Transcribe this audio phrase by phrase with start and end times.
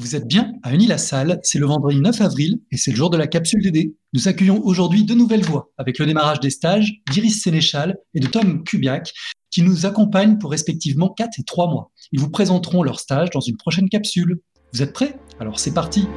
[0.00, 3.18] Vous êtes bien à Unis-la-Salle, c'est le vendredi 9 avril et c'est le jour de
[3.18, 3.96] la capsule DD.
[4.14, 8.26] Nous accueillons aujourd'hui de nouvelles voix avec le démarrage des stages d'Iris Sénéchal et de
[8.26, 9.12] Tom Kubiak
[9.50, 11.90] qui nous accompagnent pour respectivement 4 et 3 mois.
[12.12, 14.40] Ils vous présenteront leur stage dans une prochaine capsule.
[14.72, 15.18] Vous êtes prêts?
[15.38, 16.08] Alors c'est parti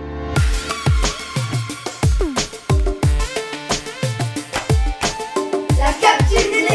[5.78, 6.70] La capsule DD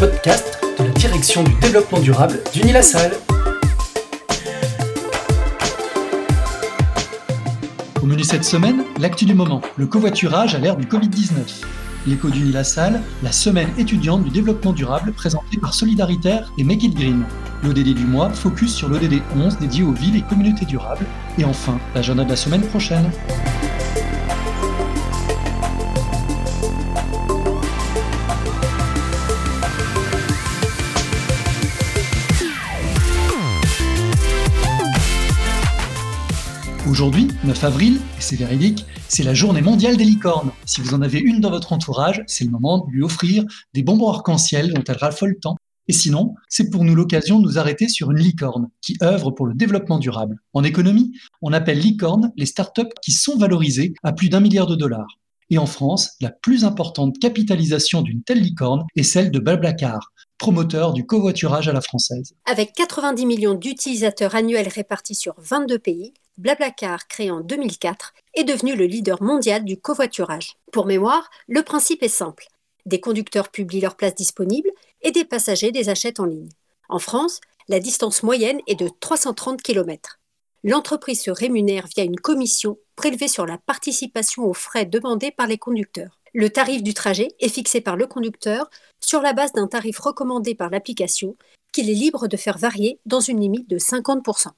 [0.00, 3.12] Podcast de la direction du développement durable d'Unis-la-Salle.
[8.06, 11.64] Au menu cette semaine, l'actu du moment, le covoiturage à l'ère du Covid-19.
[12.06, 16.84] L'écho d'Uni la salle, la semaine étudiante du développement durable présentée par Solidaritaire et Make
[16.84, 17.24] It Green.
[17.64, 21.04] L'ODD du mois, focus sur l'ODD 11 dédié aux villes et communautés durables.
[21.36, 23.10] Et enfin, l'agenda de la semaine prochaine.
[36.96, 40.50] Aujourd'hui, 9 avril, et c'est véridique, c'est la journée mondiale des licornes.
[40.64, 43.44] Si vous en avez une dans votre entourage, c'est le moment de lui offrir
[43.74, 45.56] des bonbons arc-en-ciel dont elle raffole le temps.
[45.88, 49.44] Et sinon, c'est pour nous l'occasion de nous arrêter sur une licorne qui œuvre pour
[49.44, 50.38] le développement durable.
[50.54, 54.74] En économie, on appelle licorne les startups qui sont valorisées à plus d'un milliard de
[54.74, 55.18] dollars.
[55.50, 60.92] Et en France, la plus importante capitalisation d'une telle licorne est celle de Blablacar, promoteur
[60.92, 62.34] du covoiturage à la française.
[62.44, 68.76] Avec 90 millions d'utilisateurs annuels répartis sur 22 pays, Blablacar, créé en 2004, est devenu
[68.76, 70.56] le leader mondial du covoiturage.
[70.72, 72.48] Pour mémoire, le principe est simple.
[72.84, 74.70] Des conducteurs publient leurs places disponibles
[75.02, 76.50] et des passagers les achètent en ligne.
[76.88, 80.20] En France, la distance moyenne est de 330 km.
[80.62, 85.58] L'entreprise se rémunère via une commission prélevée sur la participation aux frais demandés par les
[85.58, 86.15] conducteurs.
[86.38, 88.68] Le tarif du trajet est fixé par le conducteur
[89.00, 91.34] sur la base d'un tarif recommandé par l'application
[91.72, 94.48] qu'il est libre de faire varier dans une limite de 50%.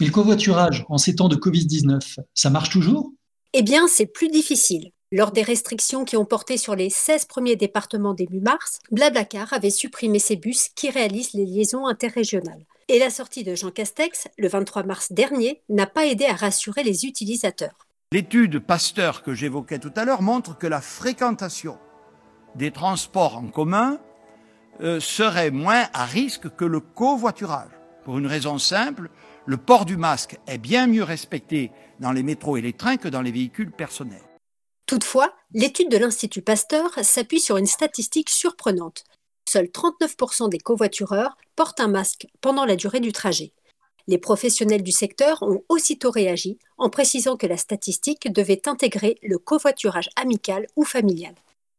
[0.00, 3.12] Mais le covoiturage en ces temps de Covid-19, ça marche toujours?
[3.52, 4.92] Eh bien, c'est plus difficile.
[5.12, 9.68] Lors des restrictions qui ont porté sur les 16 premiers départements début mars, Blablacar avait
[9.68, 12.64] supprimé ses bus qui réalisent les liaisons interrégionales.
[12.88, 16.82] Et la sortie de Jean Castex, le 23 mars dernier, n'a pas aidé à rassurer
[16.82, 17.89] les utilisateurs.
[18.12, 21.78] L'étude Pasteur que j'évoquais tout à l'heure montre que la fréquentation
[22.56, 24.00] des transports en commun
[24.80, 27.70] euh, serait moins à risque que le covoiturage.
[28.02, 29.10] Pour une raison simple,
[29.46, 31.70] le port du masque est bien mieux respecté
[32.00, 34.18] dans les métros et les trains que dans les véhicules personnels.
[34.86, 39.04] Toutefois, l'étude de l'Institut Pasteur s'appuie sur une statistique surprenante.
[39.48, 43.52] Seuls 39% des covoitureurs portent un masque pendant la durée du trajet.
[44.06, 49.38] Les professionnels du secteur ont aussitôt réagi en précisant que la statistique devait intégrer le
[49.38, 51.34] covoiturage amical ou familial.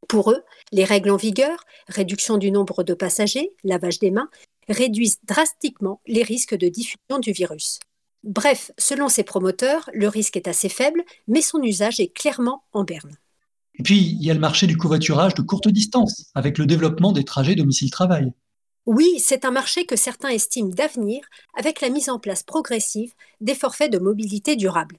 [0.07, 4.29] Pour eux, les règles en vigueur, réduction du nombre de passagers, lavage des mains,
[4.67, 7.79] réduisent drastiquement les risques de diffusion du virus.
[8.23, 12.83] Bref, selon ses promoteurs, le risque est assez faible, mais son usage est clairement en
[12.83, 13.17] berne.
[13.79, 17.13] Et puis, il y a le marché du covoiturage de courte distance, avec le développement
[17.13, 18.31] des trajets domicile-travail.
[18.85, 23.55] Oui, c'est un marché que certains estiment d'avenir avec la mise en place progressive des
[23.55, 24.97] forfaits de mobilité durable.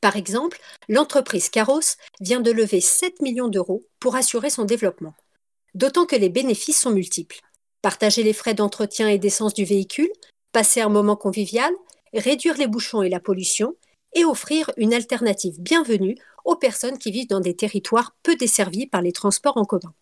[0.00, 5.14] Par exemple, l'entreprise Caros vient de lever 7 millions d'euros pour assurer son développement.
[5.74, 7.40] D'autant que les bénéfices sont multiples
[7.84, 10.08] partager les frais d'entretien et d'essence du véhicule,
[10.52, 11.70] passer un moment convivial,
[12.14, 13.76] réduire les bouchons et la pollution,
[14.14, 16.16] et offrir une alternative bienvenue
[16.46, 19.92] aux personnes qui vivent dans des territoires peu desservis par les transports en commun.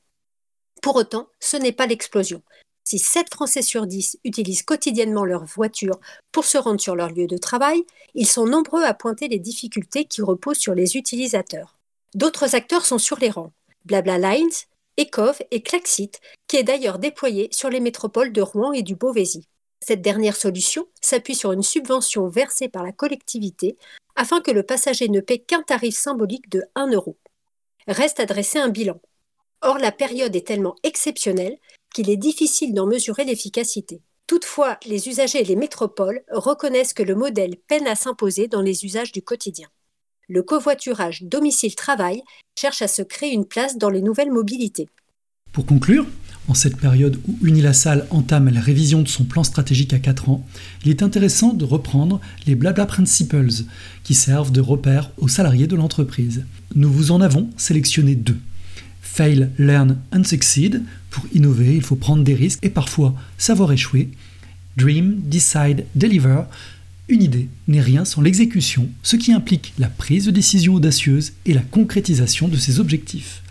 [0.81, 2.41] Pour autant, ce n'est pas l'explosion.
[2.85, 5.99] Si 7 Français sur 10 utilisent quotidiennement leur voiture
[6.33, 7.85] pour se rendre sur leur lieu de travail,
[8.15, 11.79] ils sont nombreux à pointer les difficultés qui reposent sur les utilisateurs.
[12.15, 13.53] D'autres acteurs sont sur les rangs.
[13.85, 14.51] Blabla Lines,
[14.99, 19.47] Ecov et Klaxit, qui est d'ailleurs déployé sur les métropoles de Rouen et du Beauvaisis.
[19.81, 23.77] Cette dernière solution s'appuie sur une subvention versée par la collectivité
[24.15, 27.17] afin que le passager ne paie qu'un tarif symbolique de 1 euro.
[27.89, 29.01] Reste à dresser un bilan.
[29.63, 31.59] Or, la période est tellement exceptionnelle
[31.93, 34.03] qu'il est difficile d'en mesurer l'efficacité.
[34.27, 38.85] Toutefois, les usagers et les métropoles reconnaissent que le modèle peine à s'imposer dans les
[38.85, 39.69] usages du quotidien
[40.33, 42.23] le covoiturage domicile-travail
[42.59, 44.89] cherche à se créer une place dans les nouvelles mobilités.
[45.53, 46.07] Pour conclure,
[46.49, 50.45] en cette période où Unilassal entame la révision de son plan stratégique à 4 ans,
[50.85, 53.65] il est intéressant de reprendre les Blabla Principles
[54.03, 56.45] qui servent de repère aux salariés de l'entreprise.
[56.75, 58.39] Nous vous en avons sélectionné deux.
[59.13, 60.83] Fail, Learn and Succeed.
[61.11, 64.09] Pour innover, il faut prendre des risques et parfois savoir échouer.
[64.79, 66.45] Dream, Decide, Deliver
[67.11, 71.53] une idée n'est rien sans l'exécution, ce qui implique la prise de décision audacieuse et
[71.53, 73.43] la concrétisation de ses objectifs.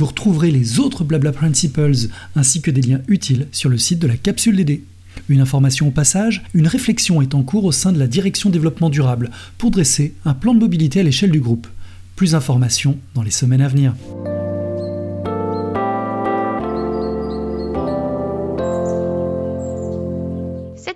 [0.00, 4.08] Vous retrouverez les autres Blabla Principles ainsi que des liens utiles sur le site de
[4.08, 4.82] la capsule DD.
[5.28, 8.90] Une information au passage, une réflexion est en cours au sein de la direction développement
[8.90, 11.68] durable pour dresser un plan de mobilité à l'échelle du groupe.
[12.16, 13.94] Plus d'informations dans les semaines à venir.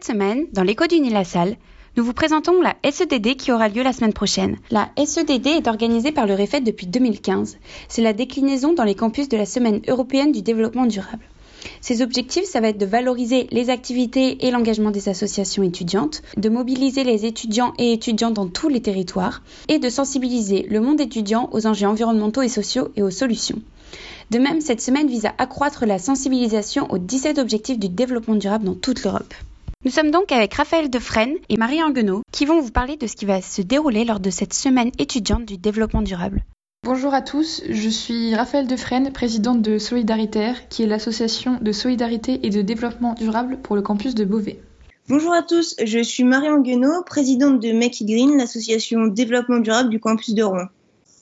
[0.08, 1.56] Semaine, dans l'écho du Nil-la-Salle,
[1.98, 4.56] nous vous présentons la SEDD qui aura lieu la semaine prochaine.
[4.70, 7.58] La SEDD est organisée par le REFED depuis 2015.
[7.88, 11.22] C'est la déclinaison dans les campus de la Semaine européenne du développement durable.
[11.82, 16.48] Ses objectifs, ça va être de valoriser les activités et l'engagement des associations étudiantes, de
[16.48, 21.50] mobiliser les étudiants et étudiantes dans tous les territoires et de sensibiliser le monde étudiant
[21.52, 23.60] aux enjeux environnementaux et sociaux et aux solutions.
[24.30, 28.64] De même, cette semaine vise à accroître la sensibilisation aux 17 objectifs du développement durable
[28.64, 29.34] dans toute l'Europe.
[29.84, 33.14] Nous sommes donc avec Raphaël Defresne et Marie Anguenot qui vont vous parler de ce
[33.14, 36.42] qui va se dérouler lors de cette semaine étudiante du développement durable.
[36.84, 42.40] Bonjour à tous, je suis Raphaël Defresne, présidente de Solidaritaire, qui est l'association de solidarité
[42.42, 44.58] et de développement durable pour le campus de Beauvais.
[45.08, 49.90] Bonjour à tous, je suis Marie Anguenot, présidente de Make It Green, l'association développement durable
[49.90, 50.66] du campus de Rouen.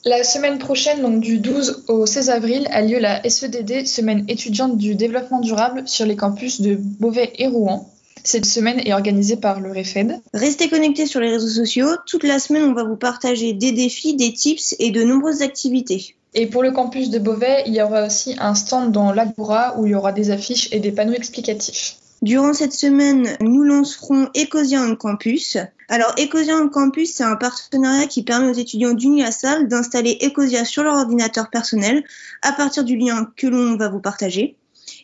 [0.03, 4.77] La semaine prochaine, donc du 12 au 16 avril, a lieu la SEDD, semaine étudiante
[4.77, 7.87] du développement durable, sur les campus de Beauvais et Rouen.
[8.29, 10.19] Cette semaine est organisée par le REFED.
[10.33, 11.87] Restez connectés sur les réseaux sociaux.
[12.05, 16.17] Toute la semaine, on va vous partager des défis, des tips et de nombreuses activités.
[16.33, 19.85] Et pour le campus de Beauvais, il y aura aussi un stand dans l'Agora où
[19.85, 21.95] il y aura des affiches et des panneaux explicatifs.
[22.21, 25.55] Durant cette semaine, nous lancerons Ecosia en Campus.
[25.87, 30.83] Alors, Ecosia en Campus, c'est un partenariat qui permet aux étudiants d'Unilassal d'installer Ecosia sur
[30.83, 32.03] leur ordinateur personnel
[32.41, 34.57] à partir du lien que l'on va vous partager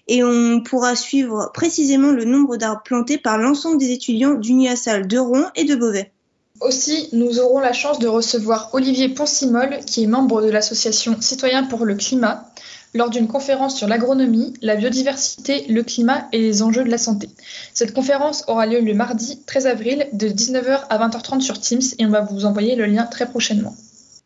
[0.07, 5.17] et on pourra suivre précisément le nombre d'arbres plantés par l'ensemble des étudiants d'Uniassal de
[5.17, 6.11] Rouen et de Beauvais.
[6.61, 11.63] Aussi, nous aurons la chance de recevoir Olivier Ponsimol, qui est membre de l'association Citoyens
[11.63, 12.45] pour le climat,
[12.93, 17.27] lors d'une conférence sur l'agronomie, la biodiversité, le climat et les enjeux de la santé.
[17.73, 22.05] Cette conférence aura lieu le mardi 13 avril de 19h à 20h30 sur Teams et
[22.05, 23.75] on va vous envoyer le lien très prochainement.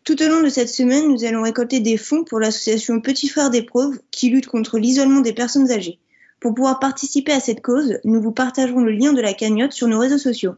[0.07, 3.49] Tout au long de cette semaine, nous allons récolter des fonds pour l'association Petit Frère
[3.49, 5.99] des Pauvres qui lutte contre l'isolement des personnes âgées.
[6.39, 9.89] Pour pouvoir participer à cette cause, nous vous partagerons le lien de la cagnotte sur
[9.89, 10.53] nos réseaux sociaux.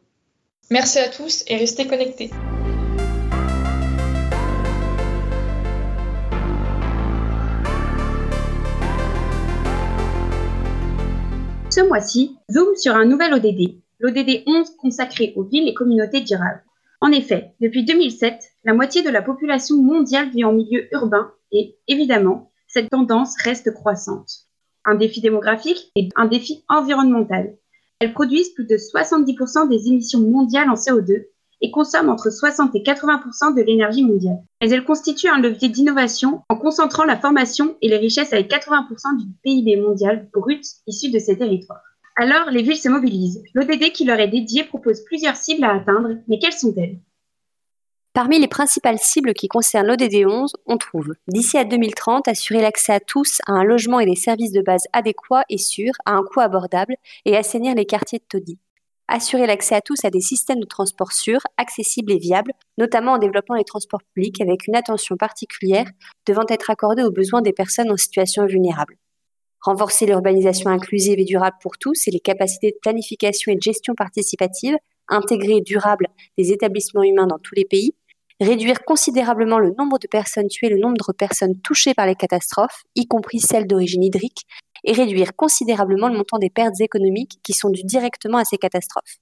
[0.70, 2.30] Merci à tous et restez connectés.
[11.72, 16.62] Ce mois-ci, zoom sur un nouvel ODD, l'ODD 11 consacré aux villes et communautés durables.
[17.02, 21.78] En effet, depuis 2007, la moitié de la population mondiale vit en milieu urbain et,
[21.88, 24.30] évidemment, cette tendance reste croissante.
[24.84, 27.56] Un défi démographique et un défi environnemental.
[28.00, 31.28] Elles produisent plus de 70% des émissions mondiales en CO2
[31.62, 34.40] et consomment entre 60 et 80% de l'énergie mondiale.
[34.62, 39.18] Mais elles constituent un levier d'innovation en concentrant la formation et les richesses avec 80%
[39.18, 41.84] du PIB mondial brut issu de ces territoires.
[42.16, 43.44] Alors, les villes se mobilisent.
[43.54, 47.00] L'ODD qui leur est dédié propose plusieurs cibles à atteindre, mais quelles sont-elles?
[48.14, 52.92] Parmi les principales cibles qui concernent l'ODD 11, on trouve d'ici à 2030 assurer l'accès
[52.92, 56.24] à tous à un logement et des services de base adéquats et sûrs à un
[56.24, 56.96] coût abordable
[57.26, 58.60] et assainir les quartiers de taudis.
[59.08, 63.18] Assurer l'accès à tous à des systèmes de transport sûrs, accessibles et viables, notamment en
[63.20, 65.88] développant les transports publics avec une attention particulière
[66.28, 68.98] devant être accordée aux besoins des personnes en situation vulnérable
[69.62, 73.94] renforcer l'urbanisation inclusive et durable pour tous et les capacités de planification et de gestion
[73.96, 74.78] participative,
[75.08, 76.08] intégrer et durable
[76.38, 77.94] des établissements humains dans tous les pays,
[78.40, 82.84] réduire considérablement le nombre de personnes tuées, le nombre de personnes touchées par les catastrophes,
[82.96, 84.46] y compris celles d'origine hydrique,
[84.86, 89.18] et réduire considérablement le montant des pertes économiques qui sont dues directement à ces catastrophes.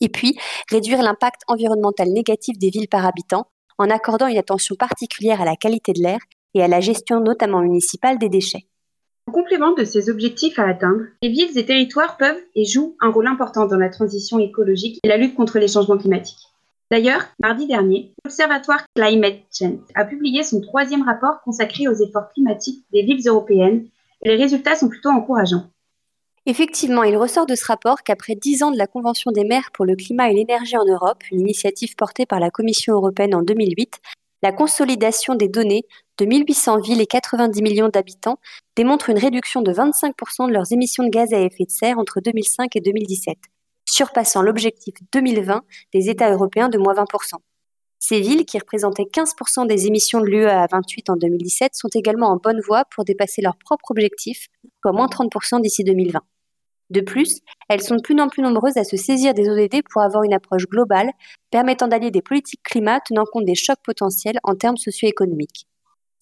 [0.00, 0.38] Et puis,
[0.70, 3.46] réduire l'impact environnemental négatif des villes par habitant
[3.78, 6.18] en accordant une attention particulière à la qualité de l'air
[6.54, 8.66] et à la gestion notamment municipale des déchets.
[9.28, 13.10] En complément de ces objectifs à atteindre, les villes et territoires peuvent et jouent un
[13.10, 16.46] rôle important dans la transition écologique et la lutte contre les changements climatiques.
[16.92, 22.84] D'ailleurs, mardi dernier, l'Observatoire Climate Change a publié son troisième rapport consacré aux efforts climatiques
[22.92, 23.88] des villes européennes
[24.22, 25.64] et les résultats sont plutôt encourageants.
[26.48, 29.84] Effectivement, il ressort de ce rapport qu'après dix ans de la Convention des maires pour
[29.84, 34.00] le climat et l'énergie en Europe, une initiative portée par la Commission européenne en 2008,
[34.46, 35.82] la consolidation des données
[36.18, 38.38] de 1800 villes et 90 millions d'habitants
[38.76, 42.20] démontre une réduction de 25% de leurs émissions de gaz à effet de serre entre
[42.20, 43.36] 2005 et 2017,
[43.86, 45.62] surpassant l'objectif 2020
[45.92, 47.06] des États européens de moins 20%.
[47.98, 52.28] Ces villes, qui représentaient 15% des émissions de l'UE à 28 en 2017, sont également
[52.28, 54.46] en bonne voie pour dépasser leur propre objectif,
[54.80, 56.20] soit moins 30% d'ici 2020.
[56.90, 60.02] De plus, elles sont de plus en plus nombreuses à se saisir des ODD pour
[60.02, 61.10] avoir une approche globale
[61.50, 65.66] permettant d'allier des politiques climat tenant compte des chocs potentiels en termes socio-économiques.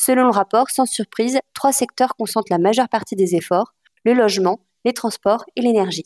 [0.01, 4.61] Selon le rapport, sans surprise, trois secteurs concentrent la majeure partie des efforts, le logement,
[4.85, 6.05] les transports et l'énergie.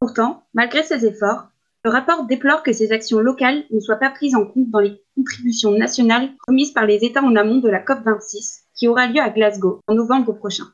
[0.00, 1.46] Pourtant, malgré ces efforts,
[1.84, 5.02] le rapport déplore que ces actions locales ne soient pas prises en compte dans les
[5.16, 9.30] contributions nationales promises par les États en amont de la COP26, qui aura lieu à
[9.30, 10.64] Glasgow en novembre prochain.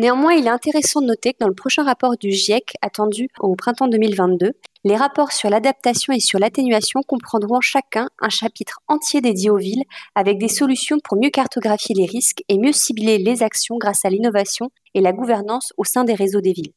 [0.00, 3.54] Néanmoins, il est intéressant de noter que dans le prochain rapport du GIEC, attendu au
[3.54, 4.52] printemps 2022,
[4.84, 9.84] les rapports sur l'adaptation et sur l'atténuation comprendront chacun un chapitre entier dédié aux villes,
[10.14, 14.08] avec des solutions pour mieux cartographier les risques et mieux cibler les actions grâce à
[14.08, 16.72] l'innovation et la gouvernance au sein des réseaux des villes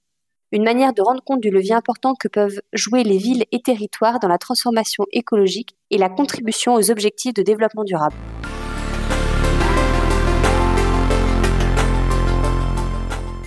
[0.51, 4.20] une manière de rendre compte du levier important que peuvent jouer les villes et territoires
[4.20, 8.15] dans la transformation écologique et la contribution aux objectifs de développement durable.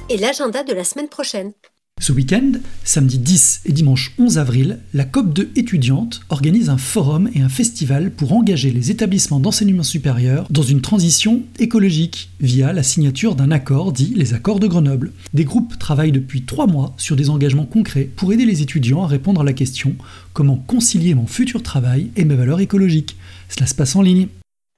[0.08, 1.52] Et l'agenda de la semaine prochaine.
[2.00, 2.52] Ce week-end,
[2.84, 8.12] samedi 10 et dimanche 11 avril, la COP2 étudiante organise un forum et un festival
[8.12, 13.90] pour engager les établissements d'enseignement supérieur dans une transition écologique via la signature d'un accord
[13.90, 15.12] dit les accords de Grenoble.
[15.34, 19.08] Des groupes travaillent depuis trois mois sur des engagements concrets pour aider les étudiants à
[19.08, 19.96] répondre à la question
[20.34, 23.16] comment concilier mon futur travail et mes valeurs écologiques?
[23.48, 24.28] Cela se passe en ligne.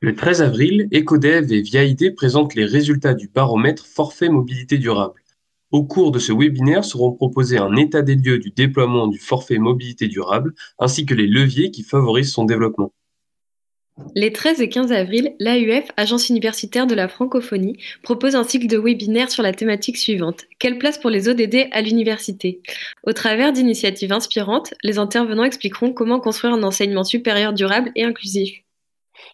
[0.00, 5.20] Le 13 avril, Ecodev et VIAID présentent les résultats du baromètre Forfait Mobilité Durable.
[5.72, 9.58] Au cours de ce webinaire seront proposés un état des lieux du déploiement du forfait
[9.58, 12.92] mobilité durable ainsi que les leviers qui favorisent son développement.
[14.14, 18.78] Les 13 et 15 avril, l'AUF, Agence universitaire de la francophonie, propose un cycle de
[18.78, 22.62] webinaires sur la thématique suivante Quelle place pour les ODD à l'université?
[23.02, 28.62] Au travers d'initiatives inspirantes, les intervenants expliqueront comment construire un enseignement supérieur durable et inclusif.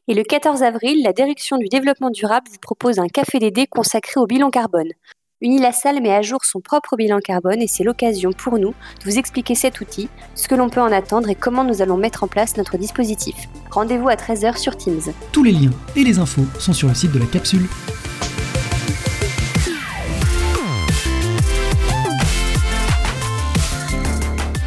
[0.08, 4.20] Et le 14 avril, la Direction du développement durable vous propose un café DD consacré
[4.20, 4.90] au bilan carbone.
[5.40, 9.18] Unilassal met à jour son propre bilan carbone et c'est l'occasion pour nous de vous
[9.18, 12.28] expliquer cet outil, ce que l'on peut en attendre et comment nous allons mettre en
[12.28, 13.34] place notre dispositif.
[13.70, 15.12] Rendez-vous à 13h sur Teams.
[15.32, 17.66] Tous les liens et les infos sont sur le site de la capsule.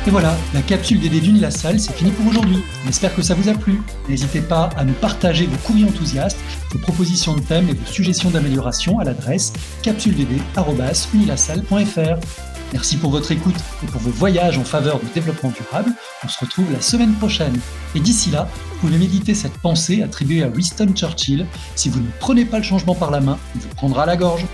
[0.07, 2.63] Et voilà, la capsule des dés la salle, c'est fini pour aujourd'hui.
[2.85, 3.81] J'espère que ça vous a plu.
[4.07, 6.39] N'hésitez pas à nous partager vos courriers enthousiastes,
[6.71, 9.51] vos propositions de thèmes et vos suggestions d'amélioration à l'adresse
[9.83, 12.19] capsuledD.unilasalle.fr.
[12.71, 15.91] Merci pour votre écoute et pour vos voyages en faveur du développement durable.
[16.23, 17.59] On se retrouve la semaine prochaine.
[17.93, 21.45] Et d'ici là, vous pouvez méditer cette pensée attribuée à Winston Churchill.
[21.75, 24.45] Si vous ne prenez pas le changement par la main, il vous prendra la gorge.